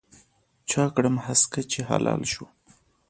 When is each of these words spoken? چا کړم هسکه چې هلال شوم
چا 0.69 0.83
کړم 0.95 1.15
هسکه 1.25 1.61
چې 1.71 1.79
هلال 1.89 2.21
شوم 2.31 2.51